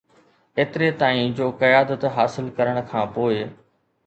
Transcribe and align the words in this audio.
ايتري 0.57 0.87
تائين 1.03 1.35
جو 1.41 1.49
قيادت 1.63 2.07
حاصل 2.17 2.49
ڪرڻ 2.61 2.81
کان 2.89 3.15
پوء 3.19 3.41